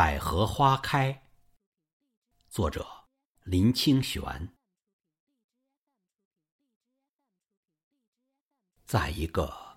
[0.00, 1.28] 百合花开。
[2.48, 2.86] 作者：
[3.42, 4.56] 林清玄。
[8.86, 9.76] 在一个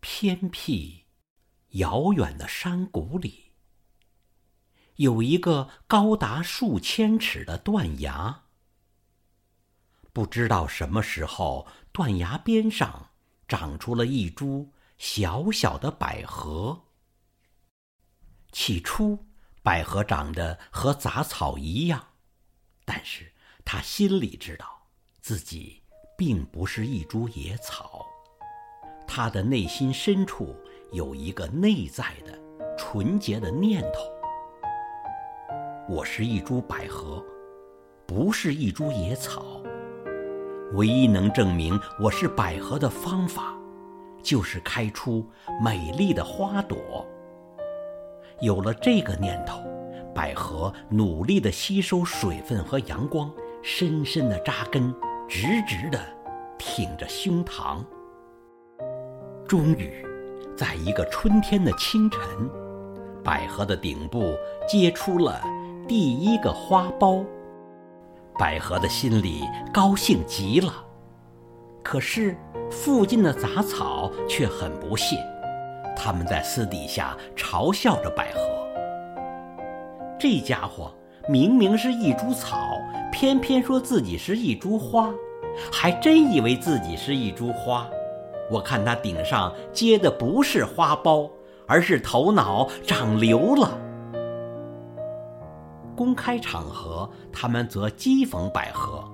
[0.00, 1.04] 偏僻、
[1.72, 3.52] 遥远的山谷里，
[4.94, 8.44] 有一个高达数千尺的断崖。
[10.14, 13.10] 不知道什么时候，断崖边上
[13.46, 16.86] 长出了一株小小的百合。
[18.52, 19.26] 起初，
[19.62, 22.02] 百合长得和杂草一样，
[22.84, 23.30] 但是
[23.64, 24.66] 他心里知道，
[25.20, 25.82] 自己
[26.16, 28.06] 并不是一株野草。
[29.06, 30.56] 他的内心深处
[30.92, 32.38] 有一个内在的、
[32.78, 34.10] 纯洁的念头：
[35.88, 37.22] 我是一株百合，
[38.06, 39.60] 不是一株野草。
[40.72, 43.54] 唯一能证明我是百合的方法，
[44.22, 45.28] 就是开出
[45.62, 47.04] 美丽的花朵。
[48.40, 49.60] 有了这个念头，
[50.14, 53.30] 百合努力地吸收水分和阳光，
[53.62, 54.94] 深深地扎根，
[55.28, 55.98] 直直地
[56.58, 57.84] 挺着胸膛。
[59.46, 60.04] 终于，
[60.56, 62.20] 在一个春天的清晨，
[63.22, 64.34] 百合的顶部
[64.66, 65.42] 结出了
[65.86, 67.24] 第一个花苞。
[68.38, 70.72] 百合的心里高兴极了，
[71.82, 72.34] 可是
[72.70, 75.16] 附近的杂草却很不屑。
[76.02, 78.40] 他们在私底下嘲笑着百合
[80.18, 80.90] ：“这家伙
[81.28, 82.56] 明明是一株草，
[83.12, 85.10] 偏偏说自己是一株花，
[85.70, 87.86] 还真以为自己是一株花。
[88.50, 91.30] 我看他顶上结的不是花苞，
[91.66, 93.78] 而是头脑长瘤了。”
[95.94, 99.04] 公开场合，他们则讥讽百合：“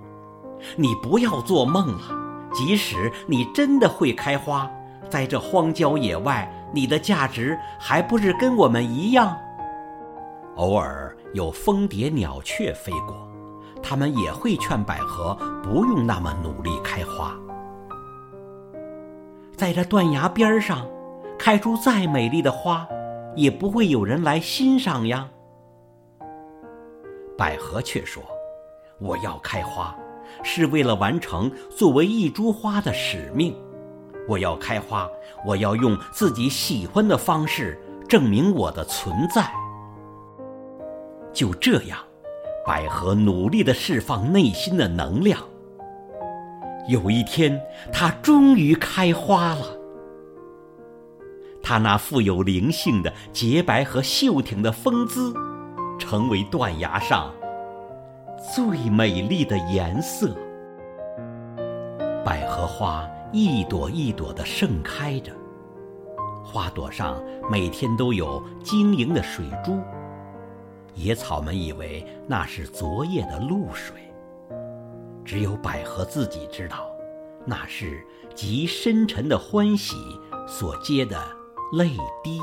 [0.79, 2.05] 你不要做梦了！
[2.55, 4.71] 即使你真的会开花，
[5.11, 9.37] 在这荒郊野外。”你的价值还不是跟我们一样？
[10.57, 13.29] 偶尔有蜂蝶、鸟雀飞过，
[13.83, 17.37] 他们也会劝百合不用那么努力开花。
[19.55, 20.87] 在这断崖边上，
[21.39, 22.87] 开出再美丽的花，
[23.35, 25.29] 也不会有人来欣赏呀。
[27.37, 28.23] 百合却说
[28.99, 29.95] ：“我要开花，
[30.43, 33.55] 是为了完成作为一株花的使命。”
[34.29, 35.09] 我要开花，
[35.45, 39.51] 我要用自己喜欢的方式证明我的存在。
[41.33, 41.99] 就这样，
[42.67, 45.41] 百合努力地释放内心的能量。
[46.89, 47.61] 有一天，
[47.93, 49.67] 它终于开花了。
[51.63, 55.35] 它那富有灵性的洁白和秀挺的风姿，
[55.99, 57.33] 成为断崖上
[58.55, 60.35] 最美丽的颜色。
[62.27, 63.09] 百合花。
[63.33, 65.33] 一朵一朵的盛开着，
[66.45, 69.79] 花朵上每天都有晶莹的水珠。
[70.95, 74.01] 野草们以为那是昨夜的露水，
[75.25, 76.87] 只有百合自己知道，
[77.45, 79.97] 那是极深沉的欢喜
[80.47, 81.21] 所结的
[81.73, 81.91] 泪
[82.23, 82.41] 滴。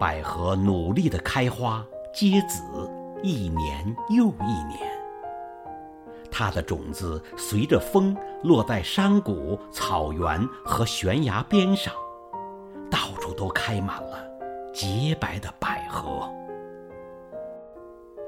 [0.00, 1.84] 百合努力的开花
[2.14, 2.62] 结籽，
[3.22, 4.93] 一年又一年。
[6.36, 11.94] 它的种子随着风落在山谷、草原和悬崖边上，
[12.90, 14.18] 到处都开满了
[14.74, 16.28] 洁白的百合。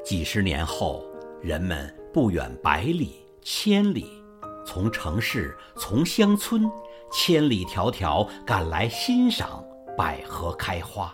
[0.04, 1.04] 几十年后，
[1.42, 4.06] 人们不远百里、千里，
[4.64, 6.70] 从城市、从乡村，
[7.10, 9.64] 千里迢迢赶来欣赏
[9.96, 11.12] 百合开花。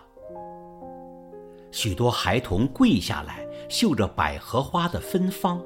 [1.71, 5.59] 许多孩童跪下来，嗅着百合花的芬芳。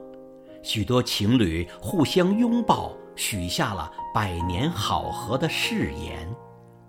[0.68, 6.28] 许多情侣互相拥抱，许下了百年好合的誓言。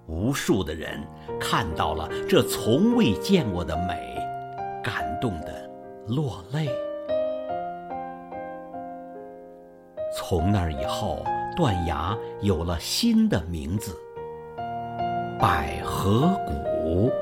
[0.09, 1.01] 无数的人
[1.39, 3.95] 看到了这从未见过的美，
[4.83, 5.71] 感动的
[6.09, 6.69] 落泪。
[10.13, 11.23] 从那以后，
[11.57, 13.97] 断崖有了新的名字——
[15.39, 17.13] 百合谷。